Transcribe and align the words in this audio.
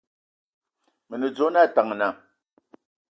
Mə 1.07 1.15
nə 1.19 1.27
dzwe 1.35 1.47
na 1.51 1.59
Ataŋga. 1.65 2.09